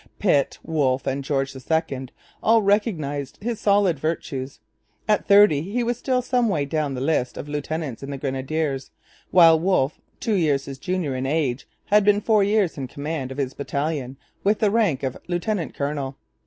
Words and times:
Pitt, 0.17 0.57
Wolfe, 0.63 1.05
and 1.05 1.23
George 1.23 1.55
II 1.55 2.07
all 2.41 2.63
recognized 2.63 3.37
his 3.43 3.59
solid 3.59 3.99
virtues. 3.99 4.59
At 5.07 5.27
thirty 5.27 5.61
he 5.61 5.83
was 5.83 5.95
still 5.99 6.23
some 6.23 6.49
way 6.49 6.65
down 6.65 6.95
the 6.95 7.01
list 7.01 7.37
of 7.37 7.47
lieutenants 7.47 8.01
in 8.01 8.09
the 8.09 8.17
Grenadiers, 8.17 8.89
while 9.29 9.59
Wolfe, 9.59 10.01
two 10.19 10.33
years 10.33 10.65
his 10.65 10.79
junior 10.79 11.15
in 11.15 11.27
age, 11.27 11.67
had 11.85 12.03
been 12.03 12.19
four 12.19 12.43
years 12.43 12.79
in 12.79 12.87
command 12.87 13.31
of 13.31 13.37
a 13.37 13.45
battalion 13.55 14.17
with 14.43 14.57
the 14.57 14.71
rank 14.71 15.03
of 15.03 15.17
lieutenant 15.27 15.75
colonel. 15.75 16.17